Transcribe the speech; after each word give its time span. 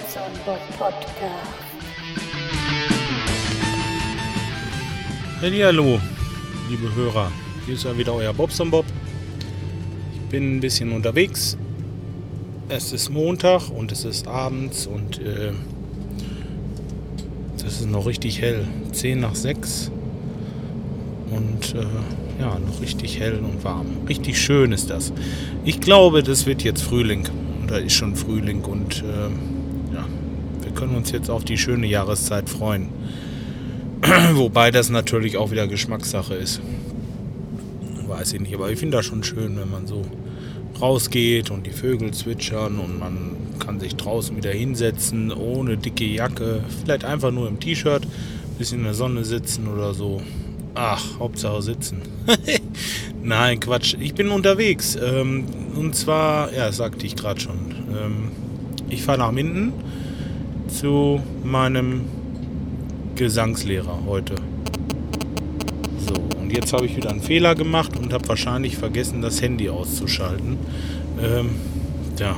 Bobson 0.00 0.22
Bob 0.46 0.58
Podcast. 0.78 1.60
Hallo, 5.42 6.00
liebe 6.70 6.94
Hörer. 6.94 7.30
Hier 7.66 7.74
ist 7.74 7.84
ja 7.84 7.96
wieder 7.96 8.14
euer 8.14 8.32
Bobson 8.32 8.70
Bob. 8.70 8.86
Ich 10.14 10.20
bin 10.30 10.56
ein 10.56 10.60
bisschen 10.60 10.92
unterwegs. 10.92 11.58
Es 12.68 12.92
ist 12.92 13.10
Montag 13.10 13.68
und 13.68 13.92
es 13.92 14.04
ist 14.04 14.26
abends 14.26 14.86
und 14.86 15.18
äh, 15.18 15.52
das 17.62 17.80
ist 17.80 17.86
noch 17.90 18.06
richtig 18.06 18.40
hell. 18.40 18.66
10 18.92 19.20
nach 19.20 19.34
6 19.34 19.90
und 21.30 21.74
äh, 21.74 22.40
ja, 22.40 22.58
noch 22.58 22.80
richtig 22.80 23.20
hell 23.20 23.38
und 23.38 23.62
warm. 23.64 23.86
Richtig 24.08 24.40
schön 24.40 24.72
ist 24.72 24.88
das. 24.88 25.12
Ich 25.64 25.80
glaube, 25.80 26.22
das 26.22 26.46
wird 26.46 26.62
jetzt 26.62 26.82
Frühling. 26.82 27.28
Oder 27.64 27.80
ist 27.80 27.92
schon 27.92 28.16
Frühling 28.16 28.62
und 28.62 29.02
äh, 29.02 29.59
wir 30.70 30.76
können 30.76 30.94
uns 30.94 31.10
jetzt 31.10 31.30
auf 31.30 31.44
die 31.44 31.58
schöne 31.58 31.88
Jahreszeit 31.88 32.48
freuen. 32.48 32.90
Wobei 34.34 34.70
das 34.70 34.88
natürlich 34.88 35.36
auch 35.36 35.50
wieder 35.50 35.66
Geschmackssache 35.66 36.34
ist. 36.34 36.60
Weiß 38.06 38.32
ich 38.34 38.40
nicht, 38.40 38.54
aber 38.54 38.70
ich 38.70 38.78
finde 38.78 38.98
das 38.98 39.06
schon 39.06 39.24
schön, 39.24 39.58
wenn 39.58 39.68
man 39.68 39.88
so 39.88 40.04
rausgeht 40.80 41.50
und 41.50 41.66
die 41.66 41.72
Vögel 41.72 42.12
zwitschern 42.12 42.78
und 42.78 43.00
man 43.00 43.36
kann 43.58 43.80
sich 43.80 43.96
draußen 43.96 44.36
wieder 44.36 44.52
hinsetzen, 44.52 45.32
ohne 45.32 45.76
dicke 45.76 46.04
Jacke, 46.04 46.60
vielleicht 46.82 47.04
einfach 47.04 47.32
nur 47.32 47.48
im 47.48 47.58
T-Shirt, 47.58 48.06
bisschen 48.56 48.78
in 48.78 48.84
der 48.84 48.94
Sonne 48.94 49.24
sitzen 49.24 49.66
oder 49.66 49.92
so. 49.92 50.22
Ach, 50.74 51.02
Hauptsache 51.18 51.62
sitzen. 51.62 52.02
Nein, 53.22 53.58
Quatsch. 53.58 53.96
Ich 53.98 54.14
bin 54.14 54.28
unterwegs. 54.28 54.96
Ähm, 54.96 55.46
und 55.74 55.96
zwar, 55.96 56.52
ja, 56.54 56.70
sagte 56.70 57.06
ich 57.06 57.16
gerade 57.16 57.40
schon. 57.40 57.58
Ähm, 57.92 58.28
ich 58.88 59.02
fahre 59.02 59.18
nach 59.18 59.32
Minden 59.32 59.72
zu 60.72 61.22
meinem 61.44 62.04
Gesangslehrer 63.16 63.98
heute. 64.06 64.34
So, 65.98 66.14
und 66.40 66.50
jetzt 66.52 66.72
habe 66.72 66.86
ich 66.86 66.96
wieder 66.96 67.10
einen 67.10 67.20
Fehler 67.20 67.54
gemacht 67.54 67.96
und 67.96 68.12
habe 68.12 68.26
wahrscheinlich 68.28 68.76
vergessen, 68.76 69.20
das 69.20 69.42
Handy 69.42 69.68
auszuschalten. 69.68 70.56
Ähm, 71.22 71.50
ja. 72.18 72.36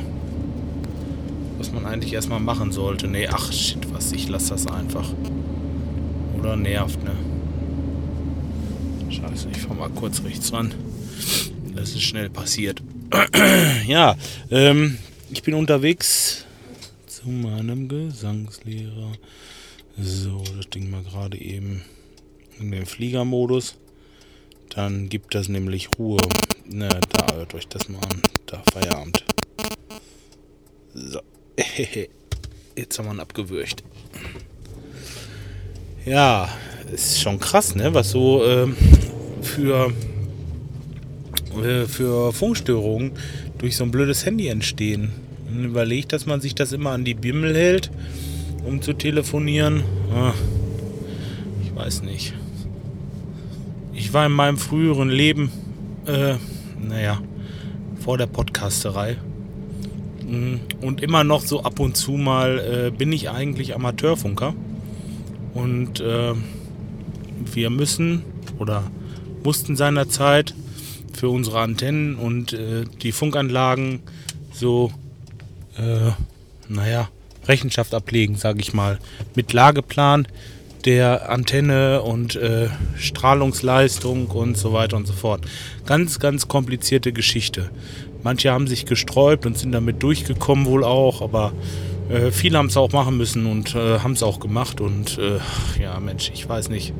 Was 1.58 1.72
man 1.72 1.86
eigentlich 1.86 2.12
erstmal 2.12 2.40
machen 2.40 2.72
sollte. 2.72 3.06
Nee, 3.06 3.28
ach 3.28 3.52
shit, 3.52 3.92
was, 3.92 4.12
ich 4.12 4.28
lasse 4.28 4.50
das 4.50 4.66
einfach. 4.66 5.08
Oder 6.38 6.56
nervt, 6.56 6.98
ne? 7.04 7.12
Scheiße, 9.08 9.48
ich 9.52 9.58
fahr 9.58 9.76
mal 9.76 9.90
kurz 9.90 10.24
rechts 10.24 10.52
ran. 10.52 10.74
Das 11.76 11.90
ist 11.90 12.02
schnell 12.02 12.30
passiert. 12.30 12.82
ja, 13.86 14.16
ähm, 14.50 14.98
ich 15.30 15.42
bin 15.42 15.54
unterwegs 15.54 16.46
zu 17.22 17.28
meinem 17.28 17.88
Gesangslehrer. 17.88 19.12
So, 19.98 20.42
das 20.56 20.68
Ding 20.70 20.90
mal 20.90 21.02
gerade 21.02 21.38
eben 21.40 21.82
in 22.58 22.72
den 22.72 22.86
Fliegermodus. 22.86 23.76
Dann 24.70 25.08
gibt 25.08 25.34
das 25.34 25.48
nämlich 25.48 25.90
Ruhe. 25.98 26.20
Na, 26.66 26.88
da 26.88 27.34
hört 27.34 27.54
euch 27.54 27.68
das 27.68 27.88
mal 27.88 28.00
an. 28.00 28.22
Da 28.46 28.62
Feierabend. 28.72 29.24
So. 30.94 31.20
Jetzt 32.76 32.98
haben 32.98 33.06
wir 33.06 33.12
ihn 33.12 33.20
abgewürgt. 33.20 33.84
Ja, 36.04 36.48
ist 36.92 37.20
schon 37.20 37.38
krass, 37.38 37.74
ne? 37.76 37.94
Was 37.94 38.10
so 38.10 38.44
ähm, 38.44 38.76
für, 39.42 39.92
äh, 41.62 41.84
für 41.86 42.32
Funkstörungen 42.32 43.12
durch 43.58 43.76
so 43.76 43.84
ein 43.84 43.90
blödes 43.92 44.26
Handy 44.26 44.48
entstehen. 44.48 45.21
Überlegt, 45.52 46.12
dass 46.12 46.26
man 46.26 46.40
sich 46.40 46.54
das 46.54 46.72
immer 46.72 46.90
an 46.90 47.04
die 47.04 47.14
Bimmel 47.14 47.54
hält, 47.54 47.90
um 48.64 48.82
zu 48.82 48.92
telefonieren. 48.92 49.82
Ah, 50.14 50.32
ich 51.62 51.74
weiß 51.74 52.02
nicht. 52.02 52.34
Ich 53.92 54.12
war 54.12 54.26
in 54.26 54.32
meinem 54.32 54.56
früheren 54.56 55.10
Leben, 55.10 55.50
äh, 56.06 56.34
naja, 56.80 57.20
vor 58.00 58.18
der 58.18 58.26
Podcasterei. 58.26 59.16
Mm, 60.26 60.56
und 60.80 61.02
immer 61.02 61.24
noch 61.24 61.42
so 61.42 61.62
ab 61.62 61.78
und 61.80 61.96
zu 61.96 62.12
mal 62.12 62.58
äh, 62.58 62.90
bin 62.90 63.12
ich 63.12 63.30
eigentlich 63.30 63.74
Amateurfunker. 63.74 64.54
Und 65.54 66.00
äh, 66.00 66.32
wir 67.52 67.70
müssen 67.70 68.22
oder 68.58 68.84
mussten 69.44 69.76
seinerzeit 69.76 70.54
für 71.12 71.28
unsere 71.28 71.60
Antennen 71.60 72.16
und 72.16 72.52
äh, 72.52 72.84
die 73.02 73.12
Funkanlagen 73.12 74.00
so, 74.52 74.92
äh, 75.78 76.12
naja, 76.68 77.08
Rechenschaft 77.46 77.94
ablegen, 77.94 78.36
sage 78.36 78.60
ich 78.60 78.72
mal, 78.72 78.98
mit 79.34 79.52
Lageplan 79.52 80.26
der 80.84 81.30
Antenne 81.30 82.02
und 82.02 82.36
äh, 82.36 82.68
Strahlungsleistung 82.96 84.26
und 84.28 84.56
so 84.56 84.72
weiter 84.72 84.96
und 84.96 85.06
so 85.06 85.12
fort. 85.12 85.42
Ganz, 85.86 86.18
ganz 86.18 86.48
komplizierte 86.48 87.12
Geschichte. 87.12 87.70
Manche 88.22 88.50
haben 88.50 88.66
sich 88.66 88.86
gesträubt 88.86 89.46
und 89.46 89.58
sind 89.58 89.72
damit 89.72 90.02
durchgekommen 90.02 90.66
wohl 90.66 90.84
auch, 90.84 91.22
aber 91.22 91.52
äh, 92.08 92.30
viele 92.30 92.58
haben 92.58 92.66
es 92.66 92.76
auch 92.76 92.92
machen 92.92 93.16
müssen 93.16 93.46
und 93.46 93.74
äh, 93.74 94.00
haben 94.00 94.12
es 94.12 94.22
auch 94.22 94.40
gemacht 94.40 94.80
und 94.80 95.18
äh, 95.18 95.38
ja, 95.80 95.98
Mensch, 96.00 96.30
ich 96.34 96.48
weiß 96.48 96.68
nicht. 96.68 96.92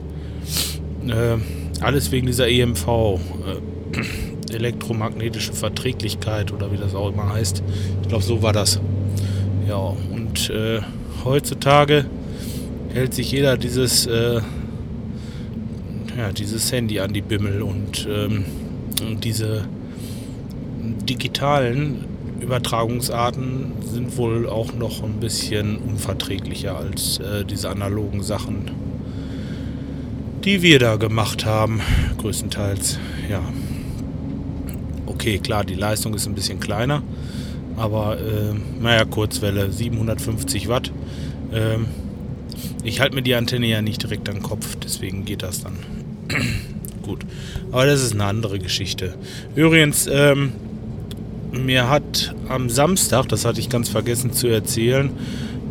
Äh, 1.07 1.39
alles 1.81 2.13
wegen 2.13 2.27
dieser 2.27 2.49
EMV, 2.49 2.87
äh, 2.87 4.32
elektromagnetische 4.55 5.53
Verträglichkeit 5.53 6.53
oder 6.53 6.73
wie 6.73 6.77
das 6.77 6.95
auch 6.95 7.11
immer 7.11 7.33
heißt. 7.33 7.63
Ich 8.03 8.09
glaube, 8.09 8.25
so 8.25 8.43
war 8.43 8.53
das. 8.53 8.81
Ja, 9.69 9.77
und 9.77 10.51
äh, 10.51 10.81
heutzutage 11.25 12.07
hält 12.93 13.15
sich 13.15 13.33
jeder 13.33 13.57
dieses, 13.57 14.07
äh, 14.07 14.41
ja, 16.17 16.33
dieses 16.33 16.71
Handy 16.73 17.01
an 17.01 17.13
die 17.13 17.23
Bimmel 17.23 17.63
und, 17.63 18.07
ähm, 18.11 18.45
diese 19.23 19.65
digitalen 21.09 22.05
Übertragungsarten 22.41 23.73
sind 23.85 24.17
wohl 24.17 24.49
auch 24.49 24.73
noch 24.75 25.03
ein 25.03 25.21
bisschen 25.21 25.79
unverträglicher 25.79 26.77
als 26.77 27.19
äh, 27.19 27.45
diese 27.45 27.71
analogen 27.71 28.23
Sachen 28.23 28.71
die 30.45 30.63
wir 30.63 30.79
da 30.79 30.97
gemacht 30.97 31.45
haben, 31.45 31.81
größtenteils. 32.19 32.99
Ja. 33.31 33.43
Okay, 35.15 35.39
klar, 35.39 35.65
die 35.65 35.75
Leistung 35.75 36.15
ist 36.15 36.27
ein 36.27 36.35
bisschen 36.35 36.59
kleiner, 36.59 37.03
aber 37.77 38.19
äh, 38.19 38.55
naja, 38.81 39.05
Kurzwelle, 39.05 39.71
750 39.71 40.69
Watt. 40.69 40.91
Ähm, 41.53 41.87
ich 42.83 43.01
halte 43.01 43.15
mir 43.15 43.23
die 43.23 43.35
Antenne 43.35 43.67
ja 43.67 43.83
nicht 43.83 44.03
direkt 44.03 44.29
an 44.31 44.37
den 44.37 44.43
Kopf, 44.43 44.77
deswegen 44.83 45.25
geht 45.25 45.43
das 45.43 45.63
dann. 45.63 45.77
Gut, 47.03 47.27
aber 47.71 47.85
das 47.85 48.03
ist 48.03 48.15
eine 48.15 48.25
andere 48.25 48.59
Geschichte. 48.59 49.15
Übrigens, 49.55 50.09
ähm, 50.11 50.53
mir 51.53 51.91
hat 51.91 52.35
am 52.49 52.71
Samstag, 52.71 53.29
das 53.29 53.45
hatte 53.45 53.61
ich 53.61 53.69
ganz 53.69 53.91
vergessen 53.91 54.33
zu 54.33 54.47
erzählen, 54.47 55.11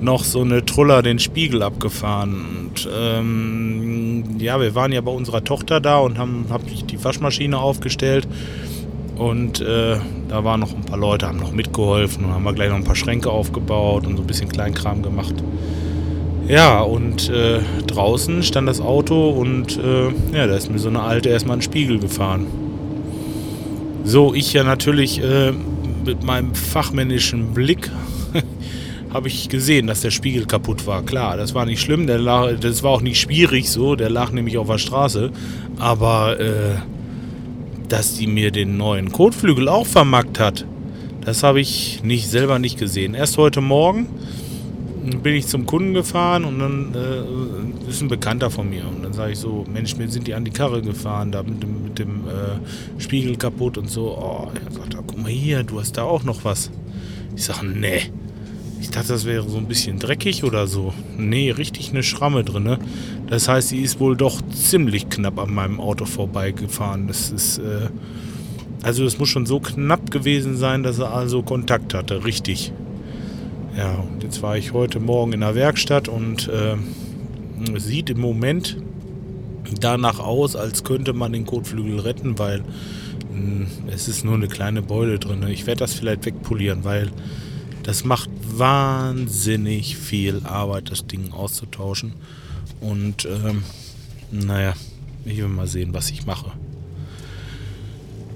noch 0.02 0.24
so 0.24 0.42
eine 0.42 0.66
Truller 0.66 1.02
den 1.02 1.18
Spiegel 1.18 1.64
abgefahren. 1.64 2.46
Und 2.46 2.88
ähm, 2.96 4.24
ja, 4.38 4.60
wir 4.60 4.76
waren 4.76 4.92
ja 4.92 5.02
bei 5.02 5.12
unserer 5.12 5.44
Tochter 5.44 5.80
da 5.80 5.98
und 5.98 6.20
haben 6.20 6.46
hab 6.50 6.62
ich 6.72 6.86
die 6.86 7.04
Waschmaschine 7.04 7.58
aufgestellt. 7.58 8.28
Und 9.22 9.62
äh, 9.62 9.98
da 10.30 10.44
waren 10.44 10.62
noch 10.62 10.74
ein 10.74 10.82
paar 10.82 10.98
Leute, 10.98 11.28
haben 11.28 11.38
noch 11.38 11.52
mitgeholfen 11.52 12.26
und 12.26 12.32
haben 12.32 12.44
wir 12.44 12.54
gleich 12.54 12.70
noch 12.70 12.78
ein 12.78 12.84
paar 12.84 12.96
Schränke 12.96 13.30
aufgebaut 13.30 14.08
und 14.08 14.18
so 14.18 14.24
ein 14.24 14.26
bisschen 14.26 14.50
Kleinkram 14.50 15.04
gemacht. 15.04 15.36
Ja, 16.48 16.82
und 16.82 17.30
äh, 17.30 17.60
draußen 17.86 18.42
stand 18.42 18.68
das 18.68 18.82
Auto 18.82 19.30
und 19.30 19.78
äh, 19.78 20.08
ja, 20.36 20.48
da 20.48 20.56
ist 20.56 20.72
mir 20.72 20.80
so 20.80 20.90
eine 20.90 21.04
alte 21.04 21.30
erstmal 21.30 21.58
ein 21.58 21.62
Spiegel 21.62 22.00
gefahren. 22.00 22.48
So, 24.04 24.34
ich 24.34 24.54
ja 24.54 24.64
natürlich 24.64 25.22
äh, 25.22 25.52
mit 26.04 26.24
meinem 26.24 26.56
fachmännischen 26.56 27.54
Blick 27.54 27.92
habe 29.14 29.28
ich 29.28 29.50
gesehen, 29.50 29.86
dass 29.86 30.02
der 30.02 30.10
Spiegel 30.10 30.48
kaputt 30.48 30.88
war. 30.88 31.04
Klar, 31.04 31.38
das 31.38 31.54
war 31.54 31.68
nicht 31.68 31.82
schlimm, 31.82 32.08
der 32.08 32.18
lag, 32.18 32.60
das 32.60 32.82
war 32.82 32.90
auch 32.90 33.02
nicht 33.02 33.20
schwierig 33.20 33.70
so, 33.70 33.96
der 33.96 34.10
lag 34.10 34.32
nämlich 34.32 34.58
auf 34.58 34.66
der 34.66 34.80
Straße. 34.80 35.30
Aber 35.78 36.40
äh, 36.40 36.78
dass 37.92 38.16
die 38.16 38.28
mir 38.28 38.52
den 38.52 38.78
neuen 38.78 39.12
Kotflügel 39.12 39.68
auch 39.68 39.86
vermackt 39.86 40.40
hat, 40.40 40.66
das 41.26 41.44
habe 41.44 41.60
ich 41.60 42.02
nicht 42.04 42.30
selber 42.30 42.58
nicht 42.58 42.80
gesehen. 42.80 43.14
Erst 43.14 43.38
heute 43.38 43.60
Morgen 43.60 44.08
bin 45.22 45.36
ich 45.36 45.48
zum 45.48 45.66
Kunden 45.66 45.94
gefahren 45.94 46.46
und 46.46 46.60
dann 46.60 46.96
äh, 46.96 47.90
ist 47.90 48.02
ein 48.02 48.08
Bekannter 48.08 48.50
von 48.50 48.70
mir. 48.70 48.88
Und 48.88 49.04
dann 49.04 49.14
sage 49.14 49.34
ich 49.34 49.40
so, 49.40 49.66
Mensch, 49.72 49.98
mir 49.98 50.08
sind 50.08 50.28
die 50.28 50.34
an 50.34 50.46
die 50.46 50.52
Karre 50.52 50.82
gefahren, 50.82 51.32
da 51.32 51.44
mit 51.44 51.62
dem, 51.62 51.84
mit 51.84 52.00
dem 52.00 52.28
äh, 52.28 53.02
Spiegel 53.02 53.36
kaputt 53.36 53.78
und 53.78 53.90
so. 53.90 54.18
Oh, 54.18 54.48
er 54.54 54.72
sagt, 54.72 54.96
guck 54.96 55.22
mal 55.22 55.30
hier, 55.30 55.64
du 55.64 55.80
hast 55.80 55.98
da 55.98 56.04
auch 56.04 56.24
noch 56.24 56.46
was. 56.46 56.72
Ich 57.36 57.44
sage, 57.44 57.66
nee. 57.68 58.04
Ich 58.82 58.90
dachte, 58.90 59.10
das 59.10 59.26
wäre 59.26 59.48
so 59.48 59.60
ein 59.60 59.68
bisschen 59.68 60.00
dreckig 60.00 60.44
oder 60.44 60.66
so. 60.66 60.92
Nee, 61.16 61.52
richtig 61.52 61.92
eine 61.92 62.02
Schramme 62.02 62.44
drin. 62.44 62.64
Ne? 62.64 62.80
Das 63.28 63.48
heißt, 63.48 63.70
sie 63.70 63.80
ist 63.80 64.00
wohl 64.00 64.18
doch 64.18 64.42
ziemlich 64.52 65.08
knapp 65.08 65.40
an 65.40 65.54
meinem 65.54 65.80
Auto 65.80 66.06
vorbeigefahren. 66.06 67.08
Das 67.08 67.30
ist, 67.30 67.60
äh, 67.60 67.90
also 68.82 69.06
es 69.06 69.20
muss 69.20 69.30
schon 69.30 69.46
so 69.46 69.60
knapp 69.60 70.10
gewesen 70.10 70.58
sein, 70.58 70.82
dass 70.82 70.98
er 70.98 71.14
also 71.14 71.44
Kontakt 71.44 71.94
hatte. 71.94 72.26
Richtig. 72.26 72.74
Ja, 73.78 73.98
und 73.98 74.24
jetzt 74.24 74.42
war 74.42 74.58
ich 74.58 74.74
heute 74.74 75.00
Morgen 75.00 75.34
in 75.34 75.42
der 75.42 75.54
Werkstatt 75.54 76.08
und 76.08 76.50
äh, 76.50 76.76
sieht 77.78 78.10
im 78.10 78.20
Moment 78.20 78.78
danach 79.80 80.20
aus, 80.20 80.56
als 80.56 80.84
könnte 80.84 81.14
man 81.14 81.34
den 81.34 81.46
Kotflügel 81.46 82.00
retten, 82.00 82.40
weil 82.40 82.62
mh, 82.62 82.66
hm, 83.32 83.68
es 83.94 84.08
ist 84.08 84.26
nur 84.26 84.34
eine 84.34 84.48
kleine 84.48 84.82
Beule 84.82 85.20
drin. 85.20 85.46
Ich 85.48 85.68
werde 85.68 85.80
das 85.80 85.94
vielleicht 85.94 86.26
wegpolieren, 86.26 86.84
weil 86.84 87.12
das 87.84 88.04
macht 88.04 88.30
wahnsinnig 88.44 89.98
viel 89.98 90.42
Arbeit, 90.44 90.92
das 90.92 91.08
Ding 91.08 91.32
auszutauschen. 91.32 92.14
Und 92.80 93.26
ähm, 93.26 93.64
naja, 94.32 94.74
ich 95.26 95.38
will 95.38 95.48
mal 95.48 95.68
sehen, 95.68 95.94
was 95.94 96.10
ich 96.10 96.26
mache. 96.26 96.52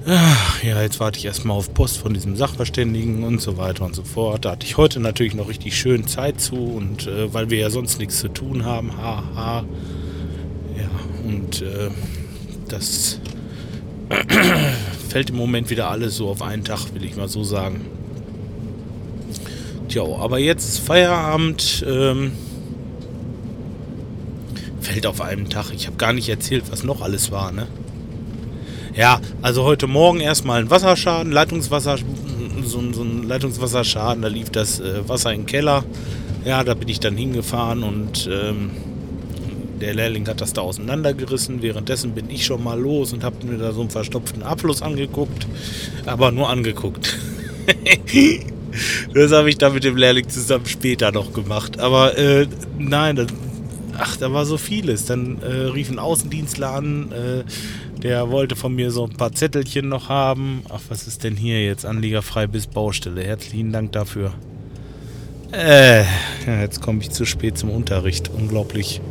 Ach, 0.07 0.63
ja, 0.63 0.83
jetzt 0.83 0.99
warte 0.99 1.17
ich 1.17 1.25
erstmal 1.25 1.57
auf 1.57 1.73
Post 1.73 1.97
von 1.97 2.13
diesem 2.13 2.35
Sachverständigen 2.35 3.23
und 3.23 3.41
so 3.41 3.57
weiter 3.57 3.85
und 3.85 3.95
so 3.95 4.03
fort. 4.03 4.45
Da 4.45 4.51
hatte 4.51 4.67
ich 4.67 4.77
heute 4.77 4.99
natürlich 4.99 5.33
noch 5.33 5.49
richtig 5.49 5.75
schön 5.75 6.07
Zeit 6.07 6.39
zu 6.39 6.55
und 6.55 7.07
äh, 7.07 7.33
weil 7.33 7.49
wir 7.49 7.57
ja 7.57 7.71
sonst 7.71 7.97
nichts 7.97 8.19
zu 8.19 8.27
tun 8.27 8.65
haben, 8.65 8.95
haha. 8.97 9.23
Ha. 9.35 9.65
Ja, 10.77 10.89
und 11.27 11.63
äh, 11.63 11.89
das 12.67 13.19
fällt 15.09 15.31
im 15.31 15.37
Moment 15.37 15.71
wieder 15.71 15.89
alles 15.89 16.17
so 16.17 16.29
auf 16.29 16.43
einen 16.43 16.63
Tag, 16.63 16.93
will 16.93 17.03
ich 17.03 17.15
mal 17.15 17.27
so 17.27 17.43
sagen. 17.43 17.81
Tja, 19.95 20.03
aber 20.19 20.39
jetzt 20.39 20.67
ist 20.67 20.79
Feierabend. 20.79 21.85
Ähm, 21.87 22.33
fällt 24.81 25.07
auf 25.07 25.21
einen 25.21 25.49
Tag. 25.49 25.71
Ich 25.73 25.87
habe 25.87 25.95
gar 25.95 26.11
nicht 26.11 26.27
erzählt, 26.27 26.65
was 26.69 26.83
noch 26.83 27.01
alles 27.01 27.31
war, 27.31 27.53
ne? 27.53 27.67
Ja, 28.93 29.21
also 29.41 29.63
heute 29.63 29.87
Morgen 29.87 30.19
erstmal 30.19 30.59
ein 30.59 30.69
Wasserschaden, 30.69 31.31
Leitungswasser, 31.31 31.97
so, 32.61 32.81
so 32.91 33.03
ein 33.03 33.23
Leitungswasserschaden, 33.23 34.21
da 34.21 34.27
lief 34.27 34.49
das 34.49 34.81
äh, 34.81 35.07
Wasser 35.07 35.31
in 35.31 35.43
den 35.43 35.45
Keller. 35.45 35.85
Ja, 36.43 36.65
da 36.65 36.73
bin 36.73 36.89
ich 36.89 36.99
dann 36.99 37.15
hingefahren 37.15 37.83
und 37.83 38.29
ähm, 38.29 38.71
der 39.79 39.93
Lehrling 39.93 40.27
hat 40.27 40.41
das 40.41 40.51
da 40.51 40.59
auseinandergerissen. 40.59 41.61
Währenddessen 41.61 42.11
bin 42.11 42.29
ich 42.29 42.43
schon 42.43 42.61
mal 42.61 42.77
los 42.77 43.13
und 43.13 43.23
habe 43.23 43.45
mir 43.47 43.57
da 43.57 43.71
so 43.71 43.79
einen 43.79 43.91
verstopften 43.91 44.43
Abfluss 44.43 44.81
angeguckt. 44.81 45.47
Aber 46.05 46.31
nur 46.31 46.49
angeguckt. 46.49 47.17
das 49.13 49.31
habe 49.31 49.49
ich 49.49 49.57
dann 49.57 49.73
mit 49.73 49.83
dem 49.83 49.97
Lehrling 49.97 50.27
zusammen 50.29 50.65
später 50.65 51.11
noch 51.11 51.33
gemacht. 51.33 51.79
Aber 51.79 52.17
äh, 52.17 52.47
nein, 52.77 53.15
das, 53.15 53.27
ach, 53.97 54.17
da 54.17 54.31
war 54.31 54.45
so 54.45 54.57
vieles. 54.57 55.05
Dann 55.05 55.41
äh, 55.41 55.47
rief 55.47 55.89
ein 55.89 55.99
Außendienstler 55.99 56.71
an. 56.71 57.11
Äh, 57.11 57.43
der 58.01 58.29
wollte 58.29 58.55
von 58.55 58.75
mir 58.75 58.91
so 58.91 59.05
ein 59.05 59.17
paar 59.17 59.31
Zettelchen 59.31 59.89
noch 59.89 60.09
haben. 60.09 60.63
Ach, 60.69 60.81
was 60.89 61.07
ist 61.07 61.23
denn 61.23 61.35
hier 61.35 61.63
jetzt? 61.65 61.85
Anliegerfrei 61.85 62.47
bis 62.47 62.67
Baustelle. 62.67 63.23
Herzlichen 63.23 63.71
Dank 63.71 63.93
dafür. 63.93 64.33
Äh, 65.51 66.03
ja, 66.45 66.61
jetzt 66.61 66.81
komme 66.81 66.99
ich 67.01 67.11
zu 67.11 67.25
spät 67.25 67.57
zum 67.57 67.69
Unterricht. 67.69 68.29
Unglaublich. 68.29 69.01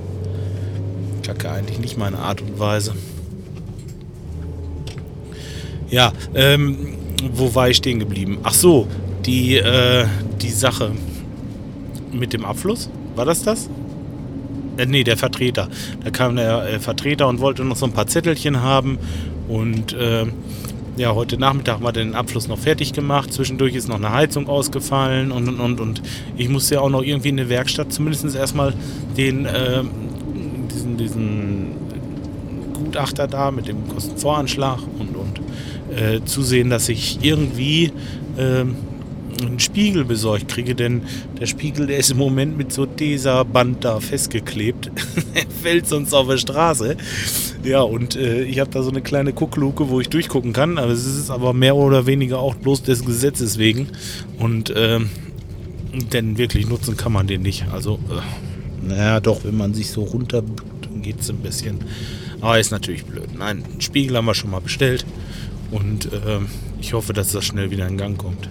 Kacke, 1.24 1.50
eigentlich 1.50 1.78
nicht 1.78 1.96
meine 1.96 2.18
Art 2.18 2.42
und 2.42 2.58
Weise. 2.58 2.94
Ja, 5.90 6.12
ähm, 6.34 6.96
wo 7.32 7.54
war 7.54 7.70
ich 7.70 7.78
stehen 7.78 7.98
geblieben? 7.98 8.38
Ach 8.42 8.54
so, 8.54 8.86
die, 9.26 9.56
äh, 9.56 10.06
die 10.40 10.50
Sache 10.50 10.92
mit 12.12 12.32
dem 12.32 12.44
Abfluss. 12.44 12.90
War 13.14 13.24
das 13.24 13.42
das? 13.42 13.68
Äh, 14.76 14.86
nee, 14.86 15.04
der 15.04 15.16
Vertreter. 15.16 15.68
Da 16.02 16.10
kam 16.10 16.36
der 16.36 16.64
äh, 16.64 16.80
Vertreter 16.80 17.28
und 17.28 17.40
wollte 17.40 17.64
noch 17.64 17.76
so 17.76 17.86
ein 17.86 17.92
paar 17.92 18.06
Zettelchen 18.06 18.62
haben. 18.62 18.98
Und 19.48 19.92
äh, 19.92 20.26
ja, 20.96 21.14
heute 21.14 21.38
Nachmittag 21.38 21.82
war 21.82 21.92
den 21.92 22.14
Abfluss 22.14 22.48
noch 22.48 22.58
fertig 22.58 22.92
gemacht. 22.92 23.32
Zwischendurch 23.32 23.74
ist 23.74 23.88
noch 23.88 23.96
eine 23.96 24.12
Heizung 24.12 24.48
ausgefallen 24.48 25.32
und 25.32 25.48
und 25.48 25.60
und. 25.60 25.80
und 25.80 26.02
ich 26.36 26.48
musste 26.48 26.76
ja 26.76 26.80
auch 26.80 26.90
noch 26.90 27.02
irgendwie 27.02 27.30
in 27.30 27.36
der 27.36 27.48
Werkstatt 27.48 27.92
zumindest 27.92 28.34
erstmal 28.34 28.74
den, 29.16 29.46
äh, 29.46 29.82
diesen, 30.72 30.96
diesen 30.96 31.66
Gutachter 32.72 33.26
da 33.26 33.50
mit 33.50 33.68
dem 33.68 33.88
Kostenvoranschlag 33.88 34.78
und, 34.98 35.16
und 35.16 35.40
äh, 35.96 36.24
zusehen, 36.24 36.70
dass 36.70 36.88
ich 36.88 37.18
irgendwie 37.22 37.92
ähm, 38.38 38.76
einen 39.40 39.60
Spiegel 39.60 40.04
besorgt 40.04 40.48
kriege, 40.48 40.74
denn 40.74 41.02
der 41.40 41.46
Spiegel, 41.46 41.86
der 41.86 41.98
ist 41.98 42.10
im 42.10 42.18
Moment 42.18 42.56
mit 42.56 42.72
so 42.72 42.86
dieser 42.86 43.44
Band 43.44 43.84
da 43.84 44.00
festgeklebt. 44.00 44.90
er 45.34 45.46
fällt 45.62 45.86
sonst 45.86 46.12
auf 46.12 46.28
der 46.28 46.38
Straße. 46.38 46.96
Ja, 47.62 47.80
und 47.82 48.16
äh, 48.16 48.42
ich 48.44 48.60
habe 48.60 48.70
da 48.70 48.82
so 48.82 48.90
eine 48.90 49.02
kleine 49.02 49.32
Guckluke, 49.32 49.88
wo 49.88 50.00
ich 50.00 50.08
durchgucken 50.08 50.52
kann. 50.52 50.78
Aber 50.78 50.92
es 50.92 51.06
ist 51.06 51.30
aber 51.30 51.52
mehr 51.52 51.76
oder 51.76 52.06
weniger 52.06 52.38
auch 52.38 52.54
bloß 52.54 52.82
des 52.82 53.04
Gesetzes 53.04 53.58
wegen. 53.58 53.88
Und 54.38 54.72
ähm, 54.76 55.10
denn 56.12 56.38
wirklich 56.38 56.68
nutzen 56.68 56.96
kann 56.96 57.12
man 57.12 57.26
den 57.26 57.42
nicht. 57.42 57.66
Also, 57.72 57.98
äh, 58.10 58.86
naja, 58.86 59.20
doch, 59.20 59.44
wenn 59.44 59.56
man 59.56 59.74
sich 59.74 59.90
so 59.90 60.02
runter, 60.02 60.42
geht 61.02 61.20
es 61.20 61.30
ein 61.30 61.38
bisschen. 61.38 61.78
Aber 62.40 62.58
ist 62.58 62.70
natürlich 62.70 63.04
blöd. 63.04 63.28
Nein, 63.38 63.64
einen 63.64 63.80
Spiegel 63.80 64.16
haben 64.16 64.26
wir 64.26 64.34
schon 64.34 64.50
mal 64.50 64.60
bestellt. 64.60 65.06
Und 65.70 66.12
äh, 66.12 66.40
ich 66.80 66.92
hoffe, 66.92 67.12
dass 67.12 67.32
das 67.32 67.44
schnell 67.44 67.70
wieder 67.70 67.86
in 67.88 67.96
Gang 67.96 68.18
kommt. 68.18 68.48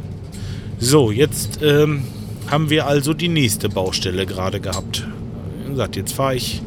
So, 0.85 1.11
jetzt 1.11 1.61
ähm, 1.61 2.03
haben 2.51 2.69
wir 2.69 2.87
also 2.87 3.13
die 3.13 3.29
nächste 3.29 3.69
Baustelle 3.69 4.25
gerade 4.25 4.59
gehabt. 4.59 5.07
Wie 5.63 5.69
gesagt, 5.69 5.95
jetzt 5.95 6.11
fahre 6.11 6.35
ich 6.35 6.61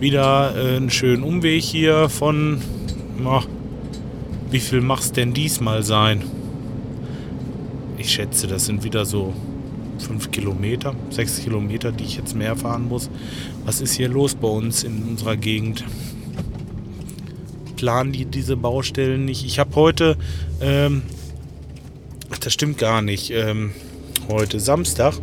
wieder 0.00 0.56
äh, 0.56 0.76
einen 0.76 0.90
schönen 0.90 1.22
Umweg 1.22 1.62
hier 1.62 2.08
von, 2.08 2.60
na, 3.16 3.44
wie 4.50 4.58
viel 4.58 4.80
mach's 4.80 5.12
denn 5.12 5.34
diesmal 5.34 5.84
sein? 5.84 6.24
Ich 7.96 8.10
schätze, 8.10 8.48
das 8.48 8.66
sind 8.66 8.82
wieder 8.82 9.04
so 9.04 9.32
5 10.00 10.32
Kilometer, 10.32 10.96
6 11.10 11.44
Kilometer, 11.44 11.92
die 11.92 12.02
ich 12.02 12.16
jetzt 12.16 12.34
mehr 12.34 12.56
fahren 12.56 12.88
muss. 12.88 13.08
Was 13.64 13.80
ist 13.80 13.92
hier 13.92 14.08
los 14.08 14.34
bei 14.34 14.48
uns 14.48 14.82
in 14.82 15.00
unserer 15.04 15.36
Gegend? 15.36 15.84
Planen 17.76 18.10
die 18.10 18.24
diese 18.24 18.56
Baustellen 18.56 19.26
nicht? 19.26 19.46
Ich 19.46 19.60
habe 19.60 19.76
heute 19.76 20.16
ähm, 20.60 21.02
Ach, 21.02 21.13
das 22.44 22.52
stimmt 22.52 22.78
gar 22.78 23.00
nicht. 23.00 23.30
Ähm, 23.30 23.72
heute 24.28 24.60
Samstag 24.60 25.14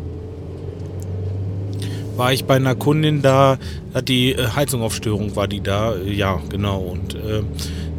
war 2.16 2.32
ich 2.32 2.44
bei 2.44 2.56
einer 2.56 2.74
Kundin 2.74 3.22
da, 3.22 3.58
hat 3.94 4.08
die 4.08 4.32
äh, 4.32 4.48
Heizung 4.48 4.82
auf 4.82 4.94
Störung, 4.94 5.36
war 5.36 5.48
die 5.48 5.60
da, 5.60 5.96
ja, 5.96 6.40
genau. 6.48 6.80
Und 6.80 7.14
äh, 7.14 7.42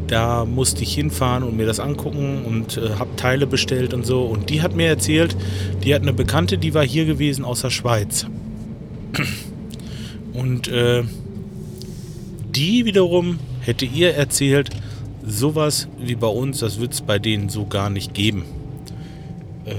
da 0.08 0.46
musste 0.46 0.84
ich 0.84 0.94
hinfahren 0.94 1.44
und 1.44 1.56
mir 1.56 1.66
das 1.66 1.80
angucken 1.80 2.44
und 2.46 2.78
äh, 2.78 2.96
habe 3.00 3.16
Teile 3.16 3.48
bestellt 3.48 3.94
und 3.94 4.06
so. 4.06 4.24
Und 4.24 4.50
die 4.50 4.62
hat 4.62 4.76
mir 4.76 4.88
erzählt, 4.88 5.36
die 5.84 5.96
hat 5.96 6.02
eine 6.02 6.14
Bekannte, 6.14 6.58
die 6.58 6.74
war 6.74 6.86
hier 6.86 7.06
gewesen 7.06 7.46
aus 7.46 7.62
der 7.62 7.70
Schweiz. 7.70 8.28
Und 10.34 10.68
äh, 10.68 11.04
die 12.56 12.86
wiederum 12.86 13.38
hätte 13.62 13.86
ihr 13.86 14.16
erzählt, 14.16 14.72
sowas 15.24 15.88
wie 16.00 16.16
bei 16.16 16.26
uns, 16.26 16.60
das 16.60 16.80
wird 16.80 16.94
es 16.94 17.02
bei 17.02 17.20
denen 17.20 17.50
so 17.50 17.68
gar 17.68 17.92
nicht 17.92 18.16
geben 18.16 18.44
äh, 19.66 19.74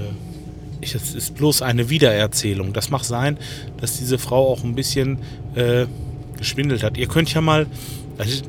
es 0.81 1.15
ist 1.15 1.35
bloß 1.35 1.61
eine 1.61 1.89
Wiedererzählung. 1.89 2.73
Das 2.73 2.89
mag 2.89 3.03
sein, 3.03 3.37
dass 3.79 3.97
diese 3.97 4.17
Frau 4.17 4.51
auch 4.51 4.63
ein 4.63 4.75
bisschen 4.75 5.19
äh, 5.55 5.85
geschwindelt 6.37 6.83
hat. 6.83 6.97
Ihr 6.97 7.07
könnt 7.07 7.33
ja 7.33 7.41
mal, 7.41 7.65
das 8.17 8.43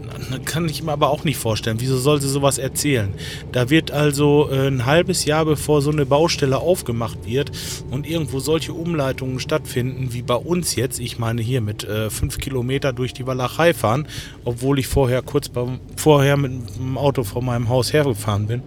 kann 0.44 0.68
ich 0.68 0.82
mir 0.82 0.92
aber 0.92 1.10
auch 1.10 1.24
nicht 1.24 1.38
vorstellen, 1.38 1.78
wieso 1.80 1.96
soll 1.98 2.20
sie 2.20 2.28
sowas 2.28 2.58
erzählen? 2.58 3.12
Da 3.52 3.70
wird 3.70 3.90
also 3.90 4.48
äh, 4.50 4.68
ein 4.68 4.86
halbes 4.86 5.24
Jahr 5.24 5.44
bevor 5.44 5.82
so 5.82 5.90
eine 5.90 6.06
Baustelle 6.06 6.58
aufgemacht 6.58 7.18
wird 7.24 7.50
und 7.90 8.06
irgendwo 8.06 8.38
solche 8.38 8.72
Umleitungen 8.72 9.40
stattfinden, 9.40 10.12
wie 10.12 10.22
bei 10.22 10.36
uns 10.36 10.76
jetzt, 10.76 11.00
ich 11.00 11.18
meine 11.18 11.42
hier 11.42 11.60
mit 11.60 11.84
äh, 11.84 12.10
fünf 12.10 12.38
Kilometer 12.38 12.92
durch 12.92 13.12
die 13.12 13.26
Walachei 13.26 13.72
fahren, 13.72 14.06
obwohl 14.44 14.78
ich 14.78 14.86
vorher 14.86 15.22
kurz 15.22 15.48
beim, 15.48 15.80
vorher 15.96 16.36
mit 16.36 16.52
dem 16.76 16.98
Auto 16.98 17.24
vor 17.24 17.42
meinem 17.42 17.68
Haus 17.68 17.92
hergefahren 17.92 18.46
bin. 18.46 18.62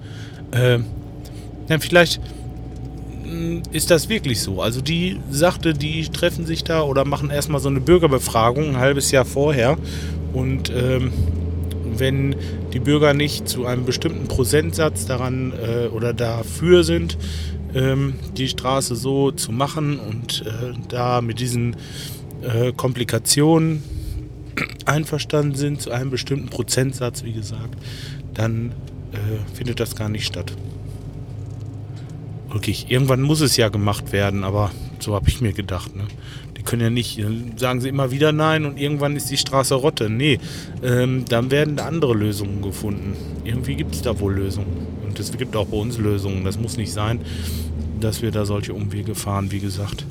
Äh, 0.52 0.80
ja, 1.70 1.80
vielleicht 1.80 2.20
ist 3.72 3.92
das 3.92 4.10
wirklich 4.10 4.42
so? 4.42 4.62
Also 4.62 4.82
die 4.82 5.20
sagte, 5.30 5.74
die 5.74 6.08
treffen 6.08 6.46
sich 6.46 6.64
da 6.64 6.82
oder 6.82 7.06
machen 7.06 7.30
erstmal 7.30 7.62
so 7.62 7.70
eine 7.70 7.80
Bürgerbefragung 7.80 8.70
ein 8.70 8.78
halbes 8.78 9.12
Jahr 9.12 9.26
vorher 9.26 9.78
und 10.34 10.72
ähm, 10.76 11.12
wenn 11.98 12.36
die 12.74 12.80
Bürger 12.80 13.14
nicht 13.14 13.48
zu 13.48 13.66
einem 13.66 13.86
bestimmten 13.86 14.28
Prozentsatz 14.28 15.06
daran 15.06 15.54
äh, 15.54 15.88
oder 15.88 16.14
dafür 16.14 16.84
sind, 16.84 17.18
ähm, 17.74 18.16
die 18.38 18.48
Straße 18.48 18.96
so 18.96 19.32
zu 19.32 19.52
machen 19.52 20.00
und 20.00 20.46
äh, 20.46 20.74
da 20.88 21.22
mit 21.22 21.40
diesen 21.40 21.76
äh, 22.42 22.72
Komplikationen 22.72 23.84
einverstanden 24.86 25.56
sind, 25.56 25.82
zu 25.82 25.92
einem 25.92 26.10
bestimmten 26.10 26.50
Prozentsatz, 26.50 27.24
wie 27.24 27.34
gesagt, 27.34 27.76
dann 28.34 28.72
äh, 29.12 29.56
findet 29.56 29.80
das 29.80 29.96
gar 29.96 30.10
nicht 30.10 30.26
statt 30.26 30.54
wirklich, 32.52 32.90
irgendwann 32.90 33.22
muss 33.22 33.42
es 33.42 33.58
ja 33.58 33.70
gemacht 33.70 34.12
werden, 34.12 34.44
aber 34.44 34.72
so 35.00 35.16
habe 35.16 35.30
ich 35.30 35.42
mir 35.42 35.54
gedacht. 35.54 35.96
Ne? 35.96 36.04
Die 36.58 36.64
können 36.64 36.82
ja 36.82 36.90
nicht, 36.90 37.24
sagen 37.56 37.82
sie 37.82 37.90
immer 37.90 38.12
wieder 38.12 38.32
nein 38.32 38.66
und 38.66 38.78
irgendwann 38.78 39.16
ist 39.16 39.30
die 39.30 39.38
Straße 39.38 39.76
Rotte. 39.76 40.10
Nee, 40.10 40.40
ähm, 40.84 41.26
dann 41.28 41.52
werden 41.52 41.80
andere 41.80 42.14
Lösungen 42.14 42.62
gefunden. 42.62 43.16
Irgendwie 43.46 43.76
gibt 43.76 43.96
es 43.96 44.02
da 44.02 44.20
wohl 44.20 44.34
Lösungen. 44.34 44.88
Und 45.06 45.20
es 45.20 45.32
gibt 45.32 45.56
auch 45.56 45.68
bei 45.68 45.78
uns 45.78 45.98
Lösungen. 45.98 46.44
Das 46.44 46.60
muss 46.60 46.78
nicht 46.78 46.92
sein, 46.92 47.22
dass 48.00 48.22
wir 48.22 48.32
da 48.32 48.46
solche 48.46 48.74
Umwege 48.74 49.16
fahren, 49.16 49.52
wie 49.52 49.60
gesagt. 49.60 50.06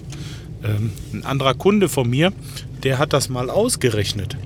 Ähm, 0.65 0.93
ein 1.13 1.25
anderer 1.25 1.55
Kunde 1.55 1.89
von 1.89 2.09
mir, 2.09 2.33
der 2.83 2.99
hat 2.99 3.13
das 3.13 3.29
mal 3.29 3.51
ausgerechnet. 3.51 4.37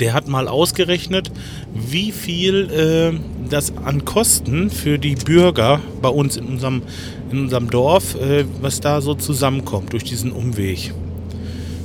Der 0.00 0.14
hat 0.14 0.28
mal 0.28 0.48
ausgerechnet, 0.48 1.30
wie 1.74 2.12
viel 2.12 2.70
äh, 2.70 3.33
das 3.54 3.76
an 3.76 4.04
Kosten 4.04 4.68
für 4.68 4.98
die 4.98 5.14
Bürger 5.14 5.80
bei 6.02 6.08
uns 6.08 6.36
in 6.36 6.46
unserem, 6.46 6.82
in 7.30 7.38
unserem 7.38 7.70
Dorf, 7.70 8.16
äh, 8.16 8.44
was 8.60 8.80
da 8.80 9.00
so 9.00 9.14
zusammenkommt 9.14 9.92
durch 9.92 10.02
diesen 10.02 10.32
Umweg. 10.32 10.92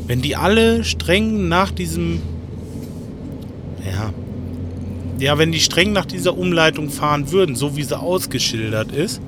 Wenn 0.07 0.21
die 0.23 0.35
alle 0.35 0.83
streng 0.83 1.47
nach 1.47 1.69
diesem, 1.69 2.23
ja, 3.85 4.11
ja, 5.19 5.38
wenn 5.38 5.51
die 5.51 5.59
streng 5.59 5.91
nach 5.93 6.05
dieser 6.05 6.35
Umleitung 6.35 6.89
fahren 6.89 7.31
würden, 7.31 7.55
so 7.55 7.77
wie 7.77 7.83
sie 7.83 7.97
ausgeschildert 7.97 8.91
ist, 8.91 9.21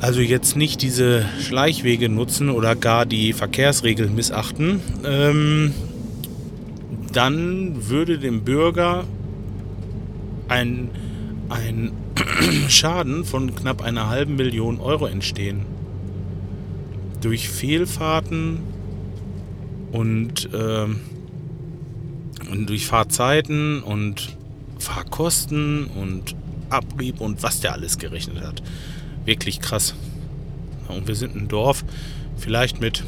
also 0.00 0.20
jetzt 0.20 0.56
nicht 0.56 0.82
diese 0.82 1.24
Schleichwege 1.40 2.08
nutzen 2.08 2.50
oder 2.50 2.74
gar 2.74 3.06
die 3.06 3.32
Verkehrsregeln 3.32 4.16
missachten, 4.16 4.80
ähm, 5.04 5.72
dann 7.12 7.88
würde 7.88 8.18
dem 8.18 8.42
Bürger 8.42 9.04
ein, 10.48 10.90
ein 11.48 11.92
Schaden 12.68 13.24
von 13.24 13.54
knapp 13.54 13.82
einer 13.82 14.08
halben 14.08 14.36
Million 14.36 14.80
Euro 14.80 15.06
entstehen. 15.06 15.62
Durch 17.20 17.48
Fehlfahrten 17.48 18.60
und, 19.92 20.52
äh, 20.52 20.86
und 22.50 22.68
durch 22.68 22.86
Fahrzeiten 22.86 23.82
und 23.82 24.36
Fahrkosten 24.78 25.86
und 25.86 26.34
Abrieb 26.70 27.20
und 27.20 27.42
was 27.42 27.60
der 27.60 27.72
alles 27.72 27.98
gerechnet 27.98 28.40
hat. 28.42 28.62
Wirklich 29.24 29.60
krass. 29.60 29.94
Und 30.88 31.08
wir 31.08 31.14
sind 31.14 31.34
ein 31.34 31.48
Dorf, 31.48 31.84
vielleicht 32.36 32.80
mit, 32.80 33.02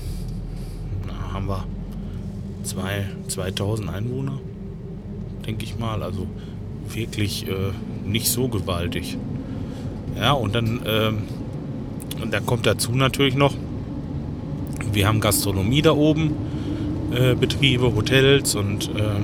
na, 1.07 1.33
haben 1.33 1.47
wir 1.47 1.65
zwei, 2.65 3.07
2000 3.29 3.89
Einwohner, 3.89 4.41
denke 5.47 5.65
ich 5.65 5.79
mal. 5.79 6.03
Also 6.03 6.27
wirklich 6.95 7.47
äh, 7.47 7.73
nicht 8.07 8.29
so 8.29 8.49
gewaltig. 8.49 9.17
Ja, 10.17 10.33
und 10.33 10.55
dann, 10.55 10.81
äh, 10.85 12.23
und 12.23 12.33
da 12.33 12.41
kommt 12.41 12.67
dazu 12.67 12.93
natürlich 12.93 13.37
noch, 13.37 13.55
wir 14.93 15.07
haben 15.07 15.21
Gastronomie 15.21 15.83
da 15.83 15.93
oben, 15.93 16.33
äh, 17.13 17.35
Betriebe, 17.35 17.95
Hotels 17.95 18.55
und 18.55 18.91
äh, 18.97 19.21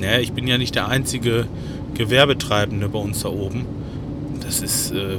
naja, 0.00 0.18
ich 0.18 0.32
bin 0.32 0.46
ja 0.46 0.58
nicht 0.58 0.74
der 0.74 0.88
einzige 0.88 1.46
Gewerbetreibende 1.94 2.88
bei 2.88 2.98
uns 2.98 3.22
da 3.22 3.28
oben. 3.28 3.66
Das 4.44 4.60
ist 4.60 4.90
äh, 4.92 5.18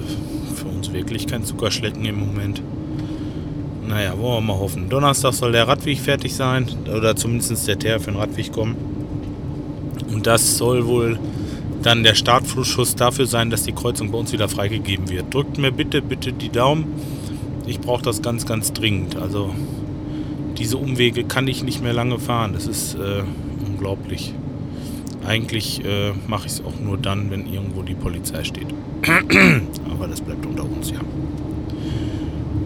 für 0.56 0.68
uns 0.68 0.92
wirklich 0.92 1.28
kein 1.28 1.46
Zuckerschlecken 1.46 2.04
im 2.04 2.20
Moment. 2.20 2.62
Naja, 3.88 4.18
wollen 4.18 4.46
wir 4.46 4.54
mal 4.54 4.60
hoffen. 4.60 4.90
Donnerstag 4.90 5.34
soll 5.34 5.52
der 5.52 5.68
Radweg 5.68 6.00
fertig 6.00 6.36
sein. 6.36 6.68
Oder 6.94 7.16
zumindest 7.16 7.68
der 7.68 7.80
Teer 7.80 8.00
für 8.00 8.12
den 8.12 8.20
Radweg 8.20 8.52
kommen. 8.52 8.76
Und 10.14 10.28
das 10.28 10.58
soll 10.58 10.86
wohl 10.88 11.20
dann 11.82 12.04
der 12.04 12.16
Startflussschuss 12.16 12.96
dafür 12.96 13.26
sein, 13.26 13.50
dass 13.50 13.64
die 13.64 13.74
Kreuzung 13.74 14.12
bei 14.12 14.18
uns 14.18 14.32
wieder 14.32 14.48
freigegeben 14.48 15.10
wird. 15.10 15.34
Drückt 15.34 15.58
mir 15.58 15.72
bitte, 15.72 16.02
bitte 16.02 16.32
die 16.32 16.50
Daumen. 16.50 16.86
Ich 17.66 17.80
brauche 17.80 18.04
das 18.04 18.22
ganz, 18.22 18.46
ganz 18.46 18.74
dringend. 18.74 19.16
Also 19.16 19.54
diese 20.58 20.78
Umwege 20.78 21.24
kann 21.24 21.48
ich 21.48 21.64
nicht 21.64 21.82
mehr 21.84 21.94
lange 21.94 22.20
fahren. 22.20 22.54
Das 22.54 22.68
ist 22.68 22.96
äh, 22.96 23.24
unglaublich. 23.66 24.34
Eigentlich 25.26 25.84
äh, 25.84 26.12
mache 26.28 26.48
ich 26.48 26.54
es 26.54 26.64
auch 26.64 26.80
nur 26.80 26.98
dann, 26.98 27.32
wenn 27.32 27.52
irgendwo 27.52 27.82
die 27.82 27.96
Polizei 27.96 28.44
steht. 28.44 28.68
Aber 29.90 30.08
das 30.08 30.22
bleibt 30.22 30.46
unter 30.46 30.64
uns, 30.64 30.92
ja. 30.92 31.00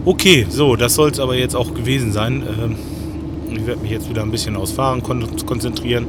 Okay, 0.04 0.46
so, 0.48 0.76
das 0.76 0.94
soll 0.94 1.10
es 1.10 1.20
aber 1.20 1.36
jetzt 1.36 1.54
auch 1.54 1.74
gewesen 1.74 2.12
sein. 2.12 2.42
Ähm, 2.42 2.76
ich 3.56 3.66
werde 3.66 3.80
mich 3.82 3.90
jetzt 3.90 4.08
wieder 4.08 4.22
ein 4.22 4.30
bisschen 4.30 4.56
aufs 4.56 4.72
Fahren 4.72 5.02
kon 5.02 5.26
konzentrieren. 5.46 6.06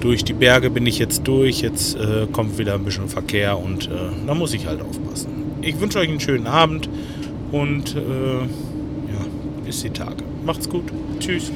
Durch 0.00 0.24
die 0.24 0.34
Berge 0.34 0.70
bin 0.70 0.86
ich 0.86 0.98
jetzt 0.98 1.26
durch. 1.26 1.62
Jetzt 1.62 1.96
äh, 1.96 2.26
kommt 2.30 2.58
wieder 2.58 2.74
ein 2.74 2.84
bisschen 2.84 3.08
Verkehr 3.08 3.58
und 3.58 3.86
äh, 3.86 3.90
da 4.26 4.34
muss 4.34 4.52
ich 4.52 4.66
halt 4.66 4.82
aufpassen. 4.82 5.28
Ich 5.62 5.80
wünsche 5.80 5.98
euch 5.98 6.08
einen 6.08 6.20
schönen 6.20 6.46
Abend 6.46 6.88
und 7.52 7.94
äh, 7.94 8.40
ja, 8.40 9.24
bis 9.64 9.82
die 9.82 9.90
Tage. 9.90 10.24
Macht's 10.44 10.68
gut. 10.68 10.84
Tschüss. 11.20 11.50